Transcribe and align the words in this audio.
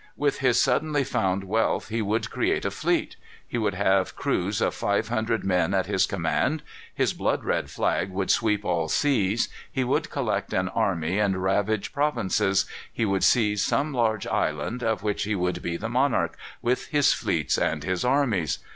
With 0.17 0.39
his 0.39 0.59
suddenly 0.59 1.03
found 1.03 1.43
wealth 1.43 1.89
he 1.89 2.01
would 2.01 2.31
create 2.31 2.65
a 2.65 2.71
fleet; 2.71 3.17
he 3.47 3.59
would 3.59 3.75
have 3.75 4.15
crews 4.15 4.59
of 4.59 4.73
five 4.73 5.09
hundred 5.09 5.43
men 5.43 5.75
at 5.75 5.85
his 5.85 6.07
command; 6.07 6.63
his 6.91 7.13
blood 7.13 7.43
red 7.43 7.69
flag 7.69 8.11
should 8.11 8.31
sweep 8.31 8.65
all 8.65 8.89
seas; 8.89 9.47
he 9.71 9.83
would 9.83 10.09
collect 10.09 10.53
an 10.53 10.69
army 10.69 11.19
and 11.19 11.43
ravage 11.43 11.93
provinces; 11.93 12.65
he 12.91 13.05
would 13.05 13.23
seize 13.23 13.61
some 13.61 13.93
large 13.93 14.25
island, 14.25 14.81
of 14.81 15.03
which 15.03 15.21
he 15.25 15.35
would 15.35 15.61
be 15.61 15.77
the 15.77 15.87
monarch, 15.87 16.35
with 16.63 16.87
his 16.87 17.13
fleets 17.13 17.55
and 17.55 17.83
his 17.83 18.03
armies. 18.03 18.57